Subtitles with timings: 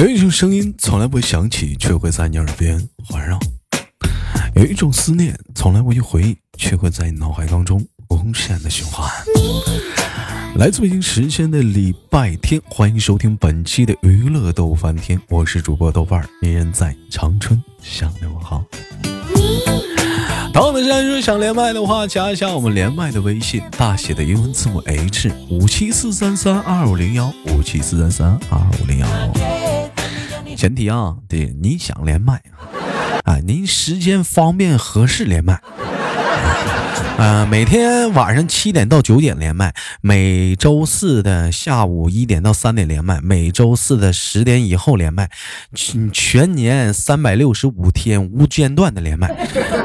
[0.00, 3.36] 有一种声音从来不会响起，却会在你耳边环绕；
[4.54, 9.06] 有一种思念从来不去回忆，却会在你脑海当中无限的循环。
[10.56, 18.64] 来自北京时间的礼拜天，欢迎收听本期的娱乐逗翻天，我是主播豆瓣儿，依然在长春向你问好。
[20.54, 29.69] 当的现在想连麦的话，加一下我们连麦的微信，大写的英文字母 H 五七四三三二五零幺五七四三三二五零幺。
[30.56, 32.40] 前提啊，对，你想连麦
[33.24, 35.60] 啊，您时间方便合适连麦。
[37.16, 45.28] 呃，每天晚上七点到九点连麦，每周四的下午一点到三点连麦，每周四的十点以后连麦，
[46.14, 49.30] 全年三百六十五天无间断的连麦，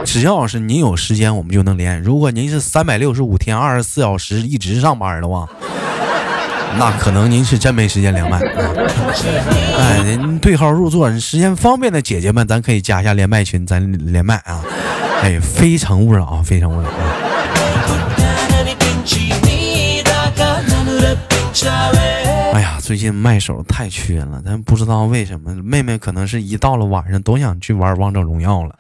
[0.06, 2.02] 只要是您有时间，我们就能连。
[2.02, 5.50] 如果您是三百六十五天二十四小时一直上班的话，
[6.78, 8.40] 那可能您是真没时间连麦。
[9.78, 14.62] 哎，您对号入座，时间方便的姐姐们，咱可以加一下连麦群，咱连麦啊。
[15.22, 17.22] 哎，非诚勿扰，非诚勿扰啊！
[22.54, 25.56] 哎呀，最近麦手太缺了，咱不知道为什么。
[25.64, 28.76] 妹妹可能是一到了晚上都想去玩王者荣耀了。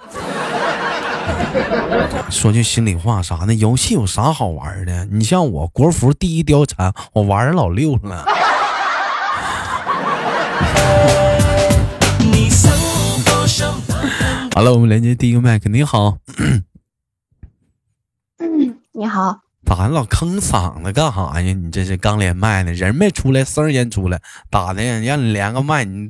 [2.29, 3.53] 说句心里话，啥呢？
[3.53, 5.05] 游戏有啥好玩的？
[5.05, 8.25] 你像我国服第一貂蝉，我玩老六了。
[14.55, 16.17] 好了，我们连接第一个麦肯定好，
[18.39, 21.53] 嗯，你好，咋老坑嗓子干啥呀？
[21.53, 24.81] 你这是刚连麦呢，人没出来，声先出来，咋的？
[25.01, 26.09] 让你连个麦，你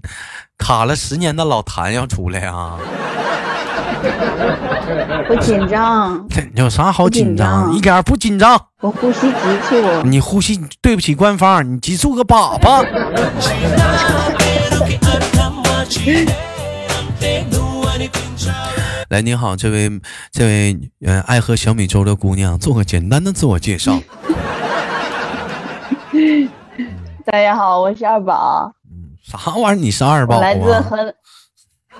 [0.57, 2.77] 卡了十年的老谭要出来啊？
[5.29, 7.73] 我紧张， 有啥好紧张？
[7.73, 8.59] 一点不紧张。
[8.81, 9.35] 我呼吸急
[9.67, 9.75] 促。
[10.03, 12.85] 你呼吸对不起官方，你急促个粑粑。
[19.09, 19.89] 来，你好，这位
[20.31, 23.99] 这位呃爱喝小米粥的姑娘，做个简单的自我介绍。
[27.25, 28.71] 大家好，我是二宝。
[28.91, 29.83] 嗯，啥玩意儿？
[29.83, 30.37] 你是二宝？
[30.37, 30.97] 我来自河，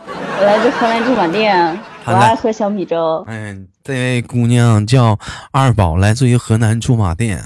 [0.08, 3.24] 我来自河南驻马店，我爱喝小米粥。
[3.28, 5.18] 嗯，这位姑娘叫
[5.52, 7.44] 二宝，来自于河南驻马店。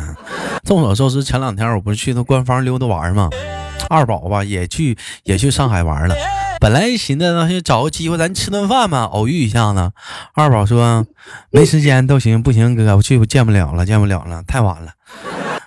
[0.63, 3.29] 众所周知，前两天我不是去那官方溜达玩吗？
[3.89, 6.15] 二宝吧也去也去上海玩了。
[6.59, 9.91] 本来寻思那就找个机会咱吃顿饭嘛，偶遇一下子。
[10.33, 11.07] 二宝说
[11.51, 14.91] 没时间都行，不行哥我去见不了了，见不了了，太晚了。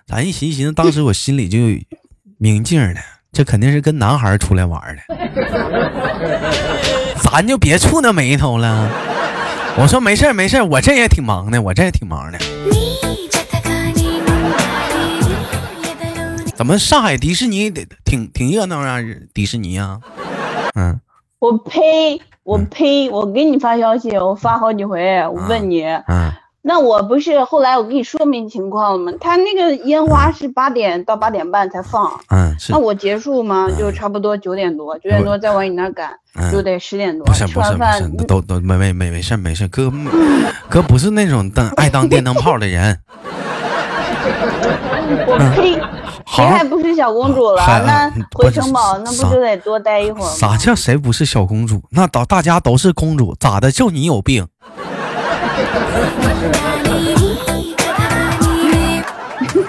[0.07, 1.59] 咱一寻思，当时我心里就
[2.39, 3.01] 明镜了，
[3.32, 5.03] 这肯定是跟男孩出来玩的，
[7.22, 8.91] 咱就别触那眉头了。
[9.78, 12.38] 我说没事没事我这也挺忙的，我这也挺忙的。
[16.54, 17.70] 怎么上海迪士尼
[18.04, 18.98] 挺挺热闹啊？
[19.32, 19.99] 迪士尼啊？
[20.75, 21.00] 嗯，
[21.38, 22.20] 我呸！
[22.44, 23.09] 我呸！
[23.09, 26.31] 我给你发消息，我发好几回，我问你，嗯，
[26.65, 29.12] 那我不是后来我给你说明情况了吗？
[29.21, 33.69] 他那个烟花是八点到八点半才放，嗯，那我结束吗？
[33.77, 36.12] 就差不多九点多，九点多再往你那赶，
[36.53, 37.27] 就得十点多。
[37.27, 39.93] 不是不是不是，都都没没没没事没事，哥
[40.69, 42.97] 哥不是那种当爱当电灯泡的人。
[45.27, 45.75] 我呸！
[46.25, 47.61] 谁还不是小公主了？
[47.84, 50.31] 那回城堡那不就得多待一会儿吗？
[50.31, 51.83] 啥叫谁不是小公主？
[51.91, 53.73] 那大大家都是公主，咋的？
[53.73, 54.47] 就你有病？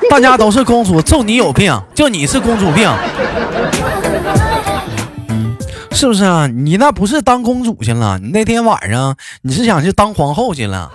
[0.09, 1.75] 大家都是公主，就你有病？
[1.95, 2.87] 就你是公主病？
[5.29, 5.57] 嗯，
[5.91, 6.45] 是不是啊？
[6.47, 8.19] 你那不是当公主去了？
[8.21, 10.91] 你那天晚上你是想去当皇后去了？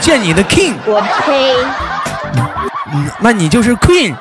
[0.00, 0.72] 见你的 king？
[0.86, 1.56] 我呸！
[2.94, 4.14] 嗯，那你就是 queen。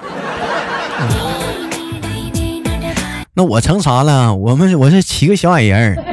[3.33, 4.33] 那我成啥了？
[4.35, 6.03] 我们我是七个小矮人儿。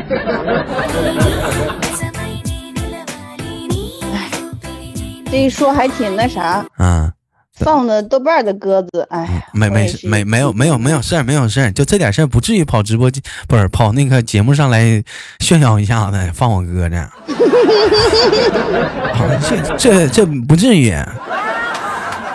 [5.34, 6.64] 这一说还挺那啥。
[6.78, 7.12] 嗯。
[7.58, 9.44] 放的豆瓣的鸽子，哎。
[9.52, 15.02] 没没事，没没有没有没有事儿，没有事儿，就这点事儿不至于跑直播间，不是跑那个节目上来
[15.40, 17.08] 炫耀一下子，放我鸽子。
[19.76, 20.94] 这这这不至于。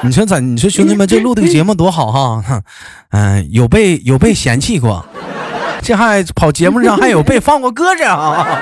[0.01, 0.39] 你说咋？
[0.39, 2.61] 你说兄弟们，这录这个节目多好哈！
[3.11, 5.05] 嗯，有被有被嫌弃过，
[5.81, 8.59] 这还跑节目上还有被放过鸽子啊！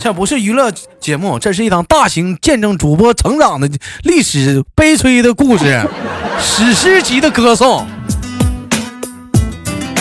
[0.00, 3.68] 这不是娱乐节目，这是一档大型见证主播成长的
[4.02, 5.86] 历史悲催的故事，
[6.40, 7.86] 史诗级的歌颂。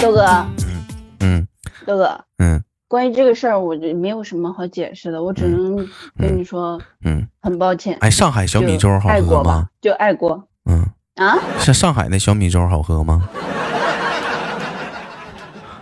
[0.01, 0.25] 豆哥，
[0.63, 0.85] 嗯
[1.19, 1.47] 嗯，
[1.85, 2.63] 豆哥，嗯。
[2.87, 5.75] 关于这个事儿，我就没有什么好解释的，我只能
[6.17, 7.97] 跟你说，嗯，很抱歉。
[7.99, 9.67] 哎，上海小米粥好喝吗？
[9.81, 10.47] 就爱国。
[10.69, 13.29] 嗯啊，像上海那小米粥好喝吗？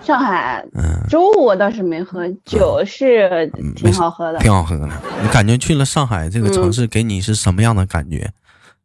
[0.07, 4.89] 上海，嗯，粥我倒是没喝，酒是挺好喝的，挺好喝的。
[5.21, 8.31] 你感觉去了上海这个城市，给你是什么样的感觉？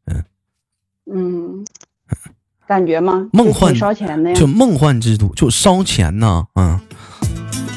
[0.07, 0.25] 嗯
[1.13, 1.65] 嗯，
[2.67, 3.29] 感觉吗？
[3.33, 6.81] 梦幻烧钱的呀，就梦幻之都，就烧钱呢，嗯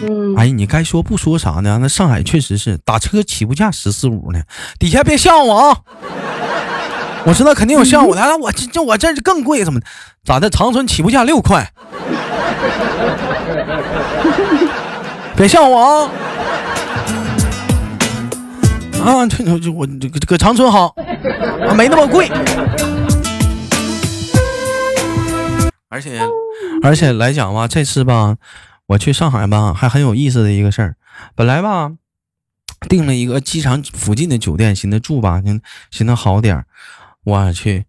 [0.02, 0.36] 嗯。
[0.36, 1.78] 哎，你该说不说啥呢？
[1.80, 4.42] 那上海确实是打车起步价十四五呢，
[4.80, 5.82] 底下别笑我啊！
[7.28, 9.80] 我知道肯定有笑我的， 我这这我这更贵，怎么
[10.24, 10.50] 咋的？
[10.50, 11.72] 长春起步价六块。
[15.38, 16.12] 别笑我啊！
[19.04, 20.96] 啊，这这我这个搁长春好，
[21.76, 22.30] 没那么贵。
[25.90, 26.22] 而且
[26.82, 28.38] 而且来讲吧，这次吧，
[28.88, 30.96] 我去上海吧，还很有意思的一个事儿。
[31.36, 31.92] 本来吧，
[32.88, 35.62] 订了一个机场附近的酒店，寻思住吧，寻
[35.92, 36.66] 寻思好点儿。
[37.26, 37.86] 我去。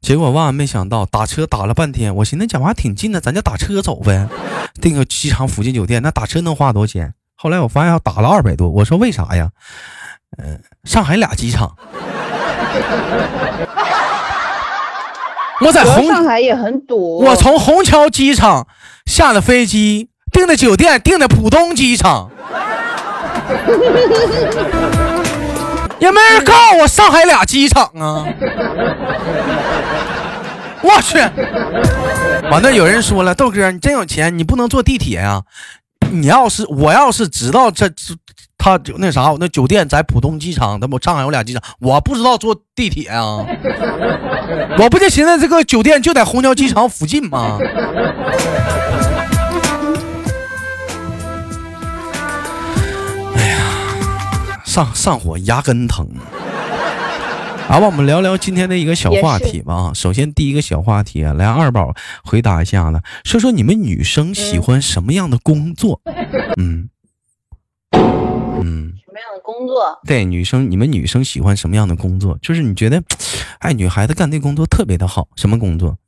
[0.00, 4.28] 结果万万没想到，打车打了半天，我寻思讲话挺近的，咱就打车走呗。
[4.80, 7.12] 订个机场附近酒店，那打车能花多少钱？
[7.36, 8.68] 后来我发现要打了二百多。
[8.68, 9.50] 我说为啥呀？
[10.42, 11.76] 嗯，上海俩机场。
[15.60, 17.18] 我在红上海也很堵。
[17.18, 18.68] 我从虹桥机场
[19.06, 22.30] 下了飞机，订的酒店订的浦东机场。
[25.98, 28.24] 也没人告诉我上海俩机场啊！
[30.80, 31.18] 我去，
[32.50, 35.42] 完了有人说了，豆哥你真有钱，你不能坐地铁啊？
[36.10, 37.90] 你要是我要是知道这
[38.56, 43.44] 他那啥，那酒店在浦东机场，那不上海有俩机场，我不知道坐地铁啊？
[44.78, 47.58] 我不就寻思这个酒店就在虹桥机场附近吗？
[54.78, 56.08] 上上火，牙根疼。
[57.66, 59.90] 好吧，我们聊聊今天的一个小话题吧。
[59.92, 61.92] 首先，第一个小话题啊，来二宝
[62.22, 66.00] 回答一下子，说说你们女生喜欢什么样的工作？
[66.58, 66.88] 嗯
[67.90, 69.98] 嗯，什么样的工作？
[70.06, 72.38] 对，女生，你们女生喜欢什么样的工作？
[72.40, 73.02] 就是你觉得，
[73.58, 75.98] 哎，女孩子干这工作特别的好，什么工作？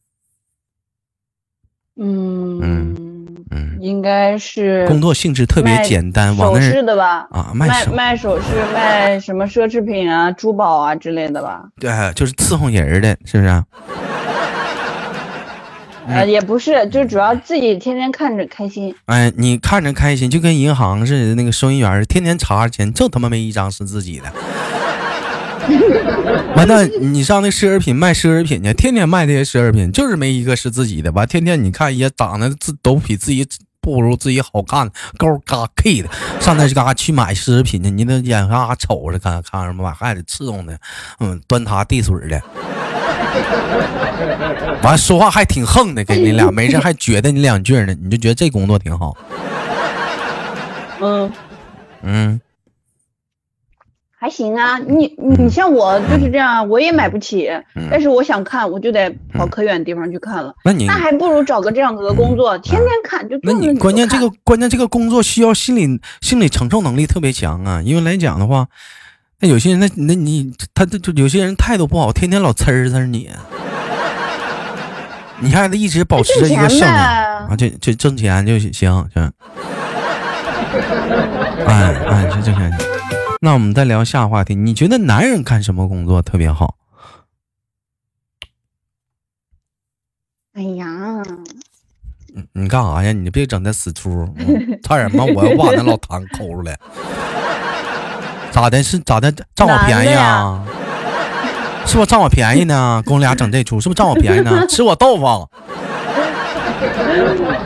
[1.97, 3.00] 嗯嗯。
[3.51, 7.27] 嗯，应该是工作性质特别简单，首饰的吧？
[7.31, 11.65] 啊，卖卖首饰，卖什么奢侈品啊、珠宝啊之类的吧？
[11.81, 13.65] 对，就是伺候人的，是不是？
[16.07, 18.93] 呃，也不是，就主要自己天天看着开心。
[19.07, 24.33] 哎，你看着开心，就跟银行似的，那个收银员天天查钱，就他妈没一张是自己的。
[26.57, 31.11] 完蛋，你上那奢侈品卖奢侈品去，天天卖这些奢侈品，就是没一个是自己的。
[31.13, 33.47] 完，天天你看也长得自都比自己
[33.81, 36.09] 不如自己好看，高嘎 K 的，
[36.41, 40.77] 上那嘎去买奢侈品去，你那眼嘎瞅着看看什么，还得伺候呢，
[41.21, 42.41] 嗯，端茶递水的。
[44.83, 49.17] 完说话还挺横的，跟你俩没事还觉得你两句呢，你就觉得这工作挺好。
[51.01, 51.33] 嗯
[52.03, 52.41] 嗯。
[54.23, 57.51] 还行啊，你你像我就是这样，我也买不起，
[57.91, 60.53] 但是我想看，我就得跑可远地方去看了。
[60.63, 63.39] 那你那还不如找个这样子的工作，天天看就。
[63.43, 68.67] 那你关键这个关键这个工作需要心理心理承受能力特别强啊，因为来讲的话，
[69.41, 73.31] 那有些人那那你他这就有些人态度不好，天天老呲儿呲你，
[75.39, 79.09] 你还得一直保持着一个善良啊，就就挣钱就行行。
[81.67, 82.71] 哎哎，就挣钱。
[83.43, 86.77] 那我们再聊下话题，你觉得男人干什么工作特别好？
[90.53, 90.87] 哎呀，
[92.35, 93.13] 你你干啥呀？
[93.13, 94.29] 你别整那死出，
[94.83, 96.79] 差点把我要把那老唐抠出来。
[98.53, 98.83] 咋的？
[98.83, 99.33] 是咋的？
[99.55, 100.63] 占我便宜啊？
[101.87, 103.03] 是不是占我便宜呢？
[103.07, 104.65] 跟我俩整这出，是不是占我便宜呢？
[104.69, 105.49] 吃我豆腐？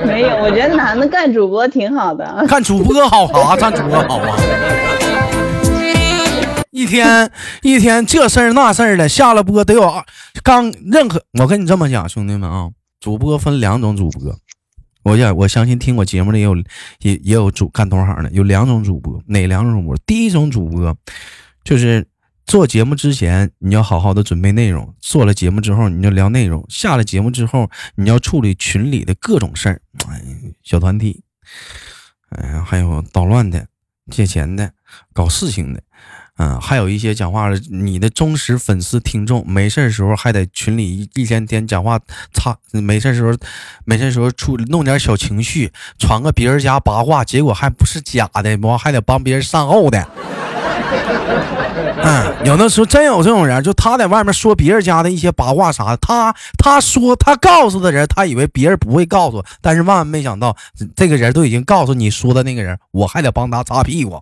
[0.07, 2.47] 没有，我觉得男的干主播挺好的。
[2.47, 3.57] 干主播好啥？
[3.57, 4.37] 干主播好啊？
[6.75, 7.31] 一天
[7.63, 10.05] 一天这事儿那事儿的，下了播得有
[10.43, 11.25] 刚任何。
[11.39, 14.37] 我跟你这么讲，兄弟们啊，主播分两种主播。
[15.05, 16.57] 我讲，我相信听我节目的也有
[16.99, 19.97] 也也有主干同行的，有两种主播，哪两种主播？
[20.05, 20.97] 第一种主播
[21.63, 22.05] 就是
[22.45, 29.81] 做节目之前你要好好的准备内容，做了节目之后你就聊内容，下了节目之后你要处理群里的各种事儿，
[30.65, 31.23] 小团体，
[32.31, 33.69] 哎，还有捣乱的、
[34.11, 34.73] 借钱的、
[35.13, 35.81] 搞事情的。
[36.37, 41.97] 嗯，还有一些讲话的，你的忠实粉丝听众，没事时候还得群里一天天讲话，
[42.33, 43.33] 擦，没事时候，
[43.85, 50.05] 没事时候出弄点小情绪，传个别人家八卦，结果还不是假的，完还得帮别人善后的。
[52.03, 60.57] 嗯，有的时候真有这种人，就他在外面说别人家的一些八卦啥的，他他说他告诉的人，他以为别人不会告诉，但是万万没想到，
[60.97, 64.21] 这个人都已经告诉你说的那个人，我还得帮他擦屁股。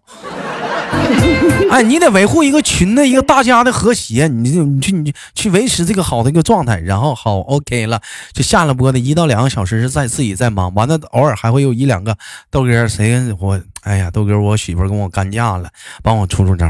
[1.73, 8.01] 哎，你得维护一个群的一个大家的和谐，你就你去你去维持这个好的一个状态，然后好 OK 了，
[8.33, 12.15] 就下了播的一到两个小时是在自己在忙，完了偶尔还会有一两个
[12.51, 15.71] 豆哥谁跟我哎呀豆哥我媳妇跟我干架了，
[16.03, 16.67] 帮我出出招。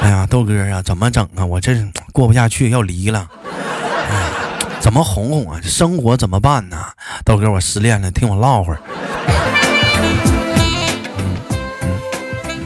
[0.00, 1.44] 哎呀豆哥啊怎么整啊？
[1.44, 1.74] 我这
[2.12, 3.26] 过不下去要离了，
[4.10, 4.30] 哎，
[4.80, 5.58] 怎么哄哄啊？
[5.62, 6.76] 生活怎么办呢？
[7.24, 8.78] 豆哥我失恋了，听我唠会儿。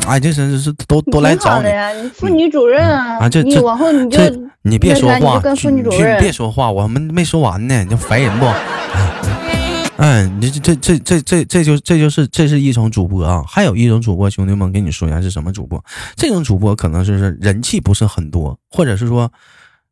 [0.07, 1.91] 哎，这是是都都来找你呀！
[1.93, 3.29] 你妇女主任啊！
[3.29, 4.19] 这这往后你就
[4.63, 5.41] 你别说话，
[5.71, 5.83] 你
[6.21, 8.47] 别说话，我们没说完呢，你烦人不？
[10.03, 15.83] 哎，你这这这这这这就这就是这是一种主播啊，还有一种主播，兄弟们跟你说一下是什么主播？
[16.17, 19.31] 这种主播可能就是人气不是很多，或者是说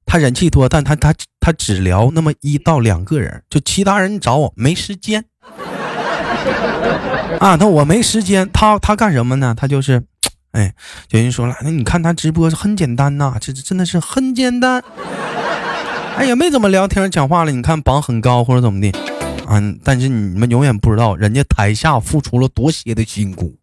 [0.04, 5.24] 他人气多，但他他他只聊那么一到两个人，就其他人找我没时间。
[7.40, 9.54] 啊，那我没时间，他他干什么呢？
[9.56, 10.02] 他就是，
[10.52, 10.72] 哎，
[11.10, 14.82] 有人说了，那你看他直播很简单呐，这真的是很简单。
[16.16, 18.90] 哎呀，没怎么聊天讲话了，你看榜很高或者怎么的，
[19.46, 23.54] 啊，但是你们永远不知道人家台下付出了多些的辛苦。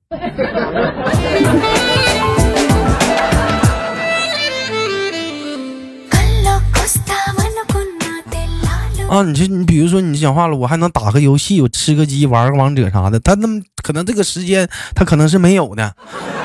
[9.09, 13.17] 啊，你这你比如说你讲话了，我还能打个游戏，我吃个鸡，玩个王者啥的。
[13.21, 15.95] 他那么可能这个时间他可能是没有的，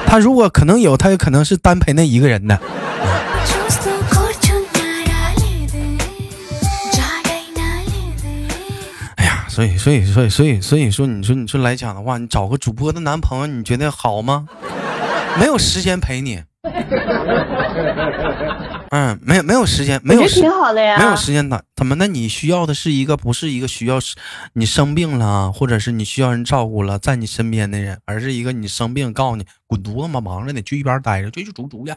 [0.06, 2.60] 他如果可能有，他也可能是单陪那一个人的。
[9.16, 14.46] 哎呀，所以所以所以所以所以说，你说你说来讲的话，你找个主播的男朋友，你觉得好吗？
[15.36, 16.42] 没有时间陪你。
[18.90, 20.96] 嗯，没有没有时间，没有挺好的呀。
[20.96, 21.96] 没有时间打，怎么？
[21.96, 23.98] 那你需要的是一个，不是一个需要
[24.52, 31.92] 你生病了，或者是你需要人照顾了，在你身边的人，而是一个你生病，告诉你滚犊子吧，忙着呢，去一边待着，就去煮煮去。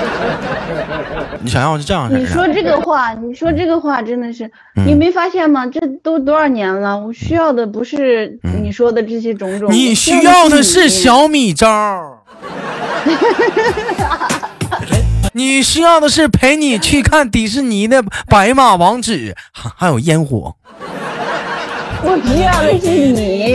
[1.42, 4.50] 你想要是这样你说这个话，你说这个话真的是，
[4.86, 5.66] 你没发现吗？
[5.66, 11.66] 这都多少年了，我需要的不是你说的这些种种，你需要的是小米粥。
[15.32, 19.36] 你需要的是陪你去看迪士尼的白马王子，
[19.76, 20.56] 还有烟火。
[22.02, 23.54] 我需要的是你。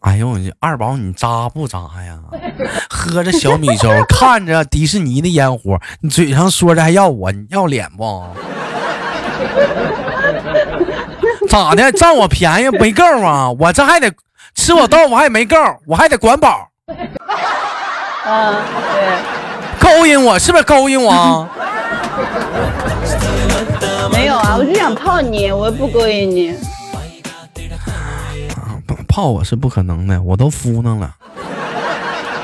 [0.00, 2.18] 哎呦我二宝你渣不渣呀？
[2.88, 8.24] 喝着小米粥，看着迪士尼的烟火，你嘴上说着还要我，你要脸不？
[11.48, 11.90] 咋的？
[11.92, 13.50] 占我便宜没够啊？
[13.58, 14.12] 我这还得
[14.54, 15.56] 吃我豆腐还没够，
[15.86, 16.68] 我还得管饱。
[18.28, 18.54] 嗯，
[18.92, 19.18] 对。
[19.80, 21.12] 勾引我是不是勾引我？
[24.12, 26.50] 没有啊，我就想泡你，我又不勾引你。
[26.50, 26.56] 啊
[29.08, 31.06] 泡我是不可能的，我都敷弄了，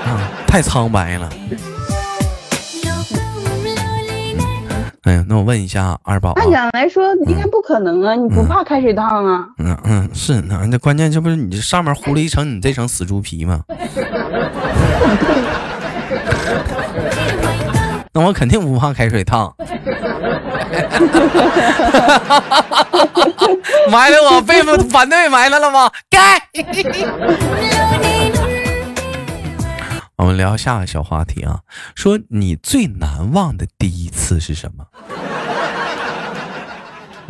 [0.07, 1.29] 啊，太苍白了。
[5.03, 9.47] 哎呀，那我问一下二宝，按讲来说应该不可能啊，你不怕开水烫啊？
[9.59, 13.61] 嗯嗯，是那那关键这不是你这上面糊了一层你这层死猪皮吗？
[18.15, 19.53] 那我肯定不怕开水烫。
[23.91, 25.91] 埋汰我被反对埋汰了吗？
[26.09, 26.41] 该。
[30.17, 31.59] 我们聊下个小话题啊，
[31.97, 34.87] 说你最难忘的第一次是什么？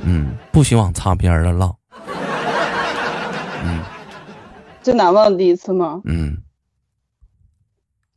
[0.04, 1.76] 嗯，不许往擦边的唠。
[3.64, 3.80] 嗯，
[4.82, 6.02] 最难忘的第一次吗？
[6.04, 6.42] 嗯，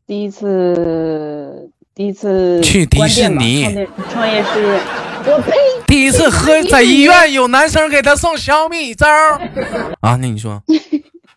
[0.05, 1.71] 第一次。
[1.97, 3.63] 第一次去迪士尼
[4.11, 4.79] 创业事业，
[5.25, 5.51] 我呸！
[5.87, 9.07] 第一次喝在医院有男生给他送小米粥
[10.01, 10.15] 啊？
[10.17, 10.61] 那你说，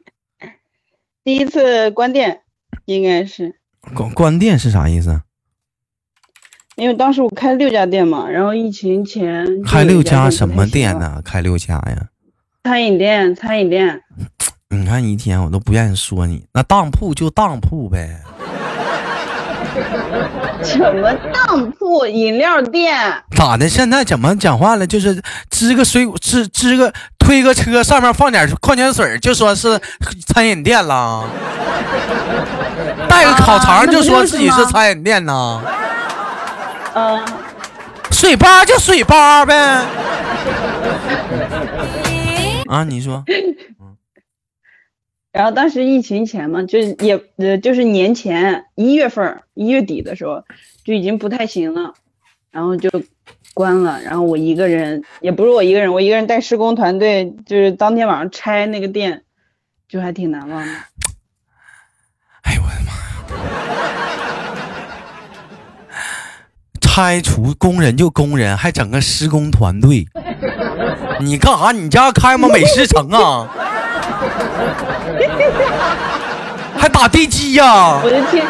[1.25, 2.43] 第一次关店
[2.85, 3.57] 应该是
[3.95, 5.23] 关关店是啥意思？
[6.76, 11.23] 因为当时我开六家店嘛，然后疫情前开六家什么店呢？
[11.25, 12.09] 开六家呀？
[12.64, 14.02] 餐饮店，餐饮店。
[14.69, 18.21] 你看一天我都不愿意说你，那当铺就当铺呗。
[20.62, 22.96] 什么当铺饮料店？
[23.36, 23.68] 咋的？
[23.68, 24.86] 现在怎么讲话了？
[24.86, 29.80] 就是支个水果，支支个推个车，上面放点矿泉水，就说是
[30.26, 31.24] 餐饮店了。
[33.08, 35.62] 带个烤肠就说自己是餐饮店呢。
[36.94, 37.22] 嗯，
[38.10, 39.54] 水吧就水吧呗。
[42.68, 43.24] 啊，你说。
[45.32, 50.44] 然后当时疫情前嘛，就也呃就是年前一月份一月底的时候
[50.84, 51.94] 就已经不太行了，
[52.50, 52.90] 然后就
[53.54, 54.00] 关了。
[54.02, 59.22] 然后我一个人，也不是我一个人，我一个人带施工团队，就是当天晚上拆那个店，
[59.88, 60.72] 就还挺难忘的。
[62.42, 62.90] 哎呦我的妈！
[66.80, 70.06] 拆除工人就工人，还整个施工团队，
[71.20, 71.70] 你干啥？
[71.70, 72.49] 你家开吗？
[72.49, 73.49] 美食城啊？
[76.76, 77.99] 还打地基呀？
[78.02, 78.42] 我就听，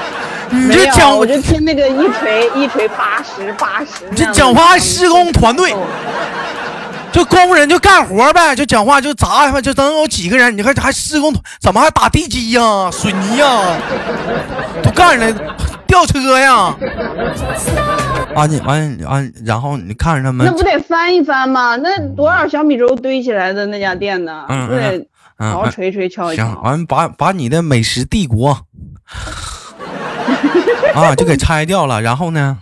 [0.51, 4.05] 你这讲，我就听那个一锤一锤八十八十。
[4.11, 5.75] 你这讲话施工团队，
[7.11, 10.57] 就工人就干活呗，就讲话就砸呗，就能有几个人？
[10.57, 12.89] 你看还施工，怎么还打地基呀？
[12.93, 13.49] 水泥呀？
[14.83, 15.35] 都干啥呢？
[15.89, 16.73] 吊车呀？
[18.37, 21.75] 啊你完完，然后你看着他们，那不得翻一翻吗？
[21.77, 24.45] 那多少小米粥堆起来的那家店呢？
[24.69, 25.05] 对。
[25.41, 28.51] 好好锤锤敲一敲，行，完把把你的美食帝国
[30.95, 32.59] 啊就给拆掉了，然后呢，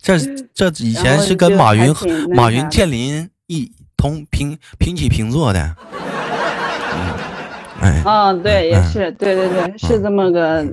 [0.00, 0.18] 这
[0.54, 1.94] 这以前是跟马云
[2.34, 5.76] 马云建林一同平平起平坐的，
[7.82, 10.66] 哎，啊对，也是，对对对，是这么个，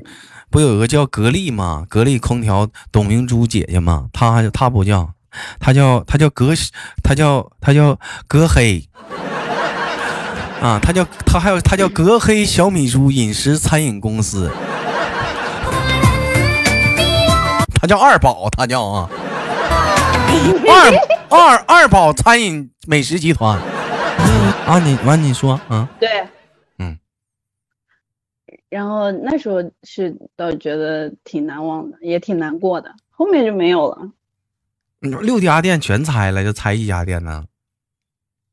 [0.50, 1.86] 不有个叫格力吗？
[1.90, 4.08] 格力空调董明珠姐姐吗？
[4.14, 5.10] 她她不叫，
[5.60, 6.54] 她叫她叫格，
[7.04, 8.88] 她叫她叫格黑。
[10.66, 14.50] 啊，他叫他还有他叫格黑小米猪饮食餐饮公司，
[17.80, 19.08] 他叫二宝，他叫啊，
[20.68, 20.92] 二
[21.30, 23.60] 二二宝餐饮美食集团。
[24.66, 26.10] 啊，你完你说啊，对，
[26.80, 26.98] 嗯，
[28.68, 34.10] 然后那时候是倒觉得挺难忘的，也挺难过的，后面就没有了。
[35.22, 37.44] 六家店全拆了，就拆一家店呢？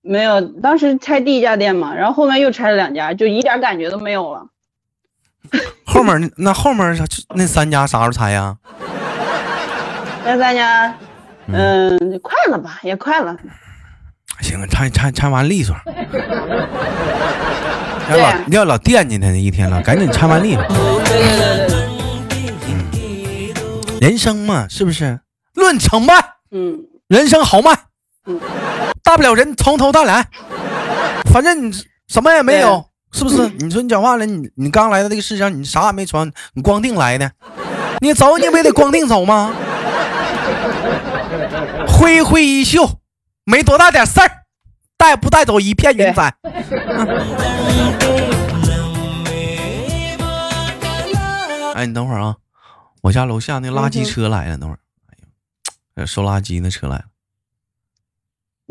[0.02, 4.46] 没有，当时拆第一家店嘛，然后后面又拆了两家，就一点感觉都没有了。
[5.86, 6.96] 后面那后面
[7.34, 8.56] 那三家啥时候拆呀？
[10.24, 10.94] 那三家，
[11.46, 13.36] 嗯，快了吧，也快了。
[14.40, 15.74] 行，拆拆拆完利索。
[18.10, 20.64] 要老要老惦记他那一天了，赶紧拆完利索。
[22.68, 25.20] 嗯，人生嘛，是不是？
[25.54, 26.14] 论成败，
[26.50, 27.70] 嗯，人生豪迈，
[28.26, 28.40] 嗯。
[29.02, 30.28] 大不了人从头再来，
[31.32, 31.72] 反正你
[32.08, 33.48] 什么也没有，是不是？
[33.58, 37.30] 你说你讲话了，你你刚来到这个世上，你啥也没穿，你光腚来的，
[38.00, 39.52] 你走你不也得光腚走吗？
[41.88, 42.98] 挥挥衣袖，
[43.44, 44.30] 没多大点事儿，
[44.96, 46.34] 带不带走一片云彩？
[51.74, 52.36] 哎，你等会儿啊，
[53.02, 54.78] 我家楼下那垃圾车来了，等会儿，
[55.96, 57.04] 哎呦，收垃圾那车来了。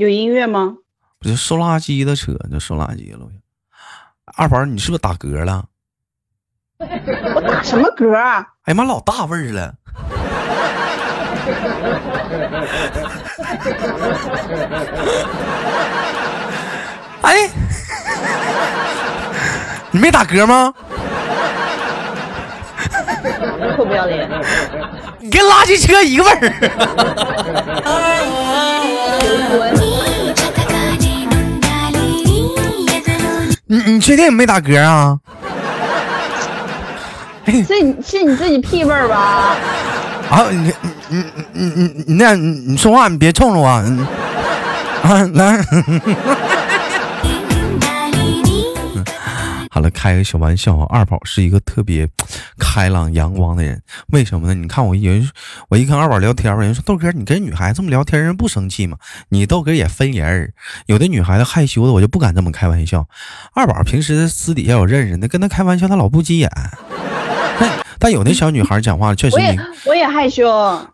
[0.02, 0.78] 有音乐吗？
[1.20, 3.28] 不就收垃圾的车，就收垃圾了。
[4.36, 5.66] 二宝，你是不是打嗝了？
[6.80, 8.18] 我打什么嗝？
[8.18, 9.76] 哎呀妈，老大味儿了！
[17.22, 17.48] 哎，
[19.92, 20.74] 你没打嗝吗？
[23.78, 24.28] 臭不要脸！
[25.20, 26.50] 你跟垃圾车一个味儿。
[33.66, 35.18] 你你确定你没打嗝啊？
[37.46, 37.64] 是
[38.04, 39.56] 是你自己屁味儿吧？
[40.30, 40.74] 啊，你
[41.10, 43.84] 你你你你你那，你说话你别冲着我啊！
[45.34, 45.58] 来。
[49.74, 50.86] 好了，开个小玩笑啊！
[50.90, 52.06] 二宝是一个特别
[52.60, 54.54] 开朗阳光的人，为什么呢？
[54.54, 55.30] 你看我有人，
[55.70, 58.98] 我一跟二宝聊天，有人说豆哥，你跟女孩子这么聊天，人不生气吗？
[59.30, 60.54] 你豆哥也分人，
[60.88, 63.08] 有的女孩子害羞的，我就不敢这么开玩笑。
[63.54, 66.52] 二宝平时私底下我认识的，跟他开玩笑，他老不急眼。
[67.58, 70.46] 但 但有的小女孩讲话确实，我也我也害羞。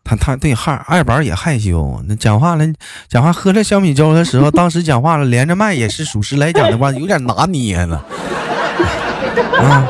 [0.04, 2.64] 她她对二二宝也害羞，那讲话了，
[3.08, 8.06] 讲话喝着小米粥的时候，当时讲话了，连着麦也是属实来讲的话，有点拿捏了。
[9.58, 9.86] 啊，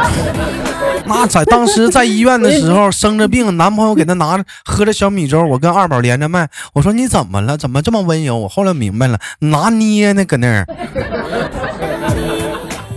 [1.06, 7.58] 那在当时在医院的时候生着病，男朋友给她拿着喝着小米粥，我跟二宝连着麦，我说你怎么了？
[7.58, 8.38] 怎么这么温柔？
[8.38, 10.66] 我后来明白了，拿捏呢，搁那儿。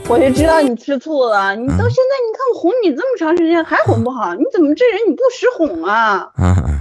[0.08, 6.26] 我就知道你吃醋了，你到现在你看我哄你这么长时间还哄不好，你怎么这人你不识哄啊？
[6.36, 6.80] 嗯嗯，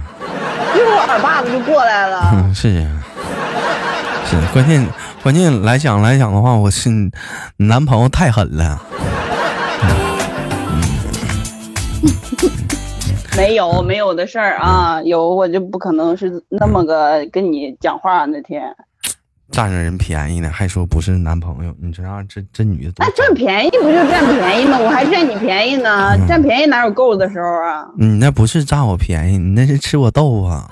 [0.74, 2.28] 一会儿耳巴子就过来了。
[2.32, 2.88] 嗯是呀，
[4.28, 4.84] 是关键
[5.22, 6.90] 关键来讲来讲的话，我是
[7.58, 8.82] 男朋友太狠了。
[13.36, 18.62] 没有没有的事儿啊，有我就不可能是那么个跟你讲话那天。
[19.50, 24.78] 占着人便宜呢，还说不是男朋友，你这样这这女的那占便宜不就占便宜吗？
[24.78, 27.84] 我还占你便宜呢， 占便宜哪有够的时候啊？
[27.98, 30.44] 你那不是占我便宜，你那是吃我豆腐。
[30.44, 30.70] 啊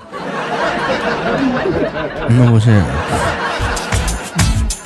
[2.30, 2.82] 那不是。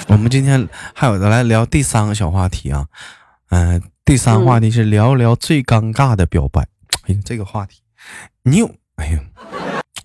[0.09, 2.87] 我们今天还有的来聊第三个小话题啊，
[3.51, 6.67] 嗯，第三话题是聊聊最尴尬的表白。
[7.09, 7.81] 哎呀，这个话题，
[8.45, 9.19] 你有哎呀，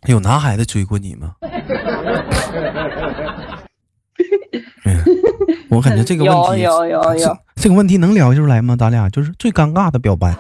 [0.08, 1.36] 有男孩子追过你吗？
[5.70, 8.76] 我感觉这个问题有有有有这个问题能聊出来吗？
[8.76, 10.36] 咱俩就是最尴尬的表白，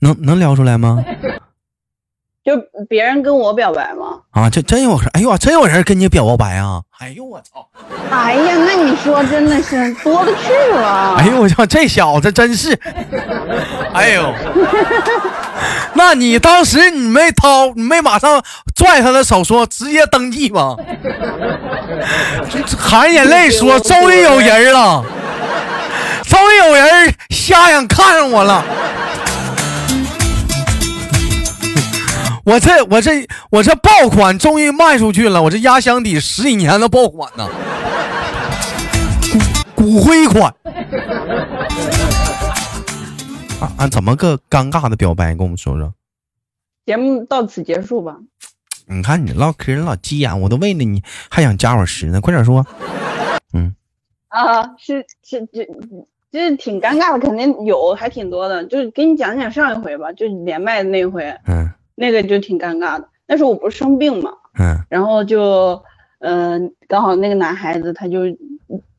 [0.00, 1.04] 能能聊出来吗？
[2.46, 2.56] 就
[2.88, 4.20] 别人跟我表白吗？
[4.30, 6.80] 啊，这真有人，哎呦，真有人跟你表白啊！
[7.00, 7.66] 哎呦我操！
[8.08, 11.16] 哎呀，那你说真的是多了去了。
[11.18, 12.78] 哎呦我操，这小子真是！
[13.92, 14.32] 哎呦，
[15.94, 18.40] 那你当时你没掏，你没马上
[18.76, 20.76] 拽他的手说直接登记吗？
[22.78, 25.04] 含眼泪说终于有人了，
[26.24, 28.64] 终于有人瞎眼看上我了。
[32.46, 37.48] 我这我这我这爆款终于卖出去了，我这压箱底十几年的爆款呢，
[39.74, 40.54] 骨灰款。
[43.60, 43.88] 啊啊！
[43.88, 45.34] 怎么个尴尬的表白？
[45.34, 45.92] 跟我们说说。
[46.84, 48.16] 节目到此结束吧。
[48.86, 52.64] 你看你唠嗑老急眼，我都为了你还想加会儿时呢，快点说。
[53.54, 53.74] 嗯。
[54.28, 55.66] 啊，是是这
[56.30, 58.64] 这挺尴尬的，肯定有，还挺多的。
[58.66, 61.24] 就是给你讲讲上一回吧，就连麦的那回。
[61.48, 61.68] 嗯。
[61.96, 65.82] 那个就挺尴尬的，那时候我不是生病嘛，嗯，然后就，
[66.20, 68.20] 嗯，刚好那个男孩子他就，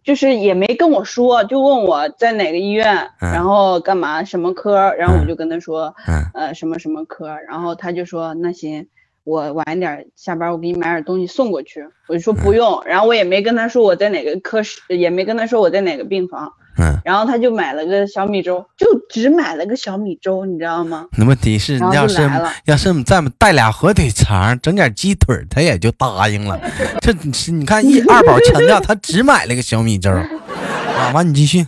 [0.04, 5.96] 就是也没跟我说，就问我在哪个医院，然后干嘛什么科，然后我就跟他说，
[6.34, 8.88] 呃，什么什么科，然后他就说那行，
[9.24, 16.52] 我晚点下班我给你买点东西送过去，我就说不用，然后我也没跟他说我在哪个科室，也没跟他说我在哪个病房。
[16.78, 21.08] 嗯，然后他就买了个小米粥，就只买了个小米粥，你知道吗？
[21.18, 22.22] 那问题是，要是
[22.66, 26.60] 要是再带俩火腿肠，整点鸡腿，他也就答应了。
[27.02, 27.12] 这
[27.52, 30.12] 你看，一二宝强调他只买了个小米粥
[30.98, 31.12] 啊。
[31.14, 31.66] 完，你继续。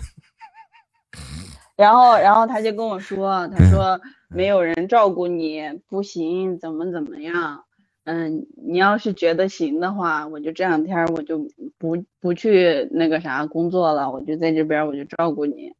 [1.76, 7.63] 然后，然后他就跟我说，他说没有人照顾你不行，怎么怎么样。
[8.12, 15.76] 嗯，你要是觉得行的话，我就这两天我就不不去那个啥工作了，我就在这边我就照顾你。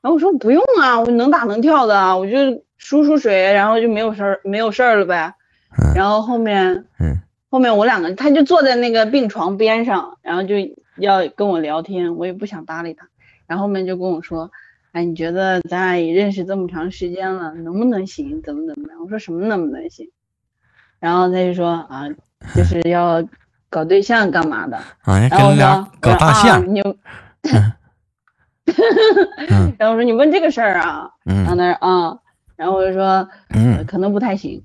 [0.00, 5.34] 然后我说不用啊，我能打能跳的，我就输输水，然后就没有事儿没有事儿了呗。
[5.94, 10.54] 然后后面，嗯，后面我两个他就坐在那个病床边上，然后就
[10.96, 13.06] 要跟我聊天，我也不想搭理他。
[13.46, 14.50] 然后后面就跟我说，
[14.92, 18.40] 哎，你觉得咱俩也认识这么长时间了，能不能行？
[18.40, 19.02] 怎么怎么样？
[19.02, 20.08] 我说什么能不能行？
[21.00, 22.04] 然后他就说啊，
[22.54, 23.22] 就是 要
[23.70, 24.76] 搞对象干嘛的？
[25.02, 26.64] 啊，然后我说搞大象。
[26.74, 26.82] 你，
[29.78, 31.08] 然后我说你问这个事儿啊？
[31.24, 32.18] 然后他说啊，
[32.56, 34.62] 然后我就说，嗯，可能不太行。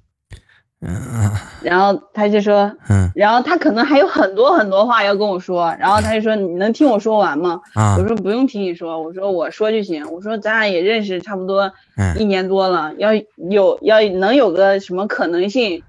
[0.83, 0.97] 嗯
[1.61, 7.61] 然后他就说，嗯，然后他可能还有很多很多话要跟我说，然后他就说你能听我说完吗？
[7.75, 10.03] 啊，我说不用听你说，我说我说就行。
[10.11, 11.71] 我说咱俩也认识差不多
[12.17, 15.83] 一年多了，要有要能有个什么可能性？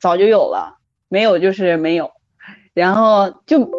[0.00, 0.76] 早就有了，
[1.08, 2.10] 没有就是没有，
[2.74, 3.70] 然后就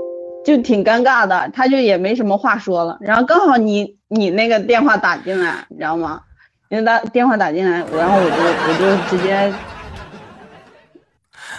[0.46, 2.98] 就挺尴尬的，他就也没什么话说了。
[3.02, 6.22] 然后刚好你你那个电话打进来，你知道吗？
[6.70, 9.52] 因为打电话打进来，然后我就我就直接，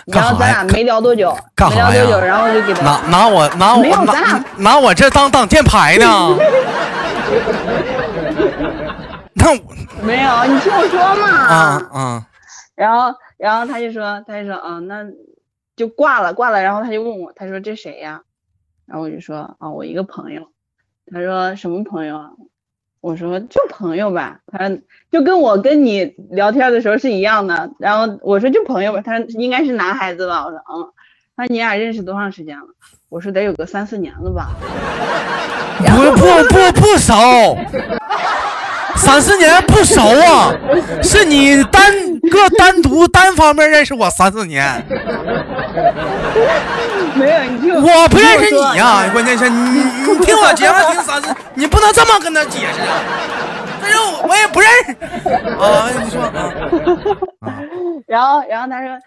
[0.06, 1.36] 然后咱俩没聊多久，
[1.68, 6.06] 没聊多久，然后就给他拿拿我拿我拿拿我这当挡箭牌呢？
[9.34, 9.52] 那
[10.02, 11.28] 没有，你听我说嘛。
[11.28, 12.26] 啊啊。
[12.76, 13.12] 然后。
[13.40, 15.06] 然后他就说，他就说，啊，那
[15.74, 16.62] 就挂了，挂了。
[16.62, 18.20] 然后他就问我，他说这谁呀？
[18.86, 20.48] 然后我就说，啊，我一个朋友。
[21.10, 22.30] 他说什么朋友啊？
[23.00, 24.40] 我说就朋友吧。
[24.52, 24.78] 他说
[25.10, 27.70] 就跟我跟你聊天的时候是一样的。
[27.78, 29.00] 然后我说就朋友吧。
[29.00, 30.44] 他说应该是男孩子吧？
[30.44, 30.92] 我说嗯。
[31.34, 32.66] 他说你俩认识多长时间了？
[33.08, 34.50] 我说得有个三四年了吧。
[35.78, 37.14] 不不不不熟。
[38.96, 40.52] 三四年不熟啊，
[41.02, 44.82] 是你单个单独单方面认识我三四年，
[47.14, 47.74] 没有你听。
[47.74, 53.02] 我不认识你呀，关键是你你听我节目听三四，你不能这么跟他解释啊，
[53.82, 54.92] 但是我也不认识。
[55.58, 56.22] 啊，你说
[57.40, 57.62] 啊，
[58.06, 58.98] 然后然后他说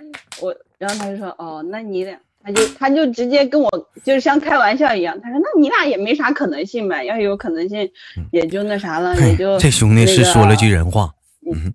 [0.42, 2.16] 我，然后他就说哦，那你俩。
[2.46, 3.72] 他就他就直接跟我
[4.04, 7.90] 就是像开玩笑一样，他说那你俩也没啥可能性呗，要有可能性
[8.34, 11.10] 也就那啥了，也就这兄弟是说了句人话，
[11.50, 11.74] 嗯，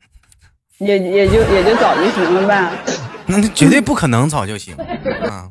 [0.78, 2.70] 也也就也就早就行了呗，
[3.26, 4.74] 那绝对不可能早就行
[5.28, 5.48] 啊，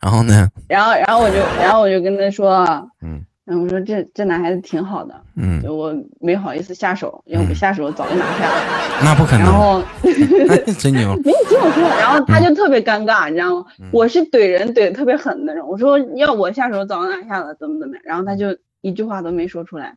[0.00, 0.48] 然后呢？
[0.68, 2.64] 然后然后我就然后我就跟他说，
[3.02, 3.24] 嗯。
[3.46, 8.62] 然后我说这这男孩子挺好的，嗯，我没好意思下手，要不下手早就拿下了。
[9.02, 9.40] 那不可能。
[9.40, 9.82] 然后
[10.78, 11.16] 真牛。
[11.24, 13.66] 没听我说，然后他就特别尴尬，你知道吗？
[13.90, 15.66] 我是怼人怼的特别狠那种。
[15.68, 18.02] 我说要我下手早就拿下了，怎么怎么样？
[18.04, 19.96] 然后他就一句话都没说出来。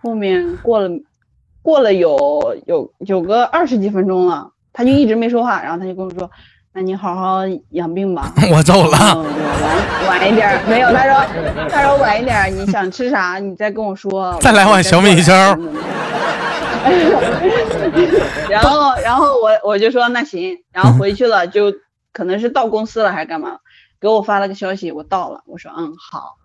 [0.00, 0.88] 后面过了
[1.62, 5.62] 过了有有有个二十几分钟了，他就一直没说话。
[5.62, 6.30] 然后他就跟我说。
[6.74, 8.32] 那你好好养病吧。
[8.50, 8.88] 我走了。
[8.88, 10.90] 晚晚一点，没有。
[10.90, 11.22] 他说，
[11.68, 14.34] 他说晚一点，你想吃啥，你再跟我说。
[14.40, 15.30] 再来碗小米粥。
[18.48, 21.70] 然后，然后我我就说那行，然后回去了，就
[22.14, 23.58] 可能是到公司了还是干嘛，
[24.00, 25.42] 给我发了个消息，我到了。
[25.44, 26.36] 我说嗯好。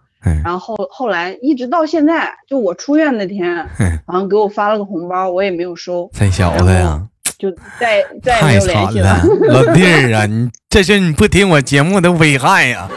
[0.43, 3.49] 然后后后来一直到现在，就我出院那天，
[4.07, 6.09] 然后给我发了个红包，我也没有收。
[6.13, 7.01] 太小了呀。
[7.37, 12.89] 就再 再没有联系了，老弟儿啊，你这是你不听我节目的危害呀！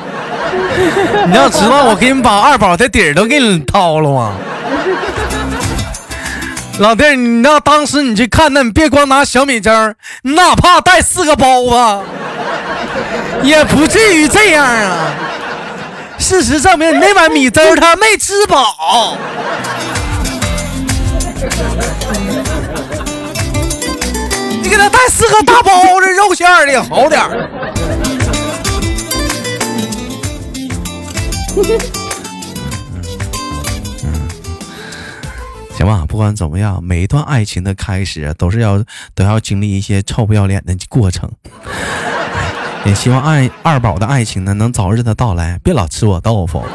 [1.29, 4.33] 你要知道，我给你把二宝的底儿都给你掏了吗？
[6.79, 9.71] 老弟儿，你那当时你去看，那你别光拿小米粥，
[10.23, 12.05] 你哪怕带四个包子，
[13.43, 15.15] 也不至于这样啊！
[16.21, 19.17] 事实证明，你那碗米粥他没吃饱。
[24.63, 27.51] 你给他带四个大包子，肉馅的好点儿。
[35.77, 41.31] 行吧，不管怎么样，每一段爱情的开始都是要都要经历一些臭不要脸的过程。
[42.85, 46.63] 也希望爱二宝的爱情呢能早日的到来，别老吃我豆腐。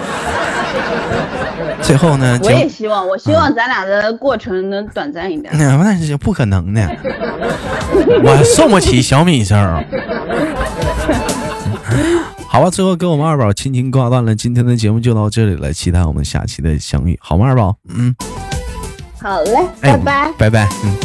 [1.81, 2.39] 最后呢？
[2.41, 5.55] 我也希望，我希望咱俩的过程能短暂一点。
[5.55, 6.81] 那是不可能的，
[8.23, 9.55] 我送不起小米粥。
[12.47, 17.45] 好吧，最后跟我们二宝亲情挂断了，今天的节目就到这里了，期待我们下期的相遇，好吗？
[17.45, 18.15] 二宝，嗯，
[19.21, 20.95] 好嘞，拜拜，拜拜，嗯。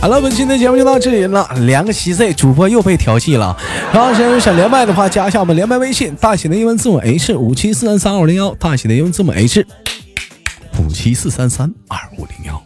[0.00, 1.46] 好了，本期的节目就到这里了。
[1.66, 3.54] 连个七岁主播又被调戏了。
[3.92, 9.66] 然后想想连麦的话，加一下我们连麦微信，大写的英文字母 H 五七四三三二五零幺，大写的英文字母 H。
[10.78, 12.62] 五七四三三二五零幺。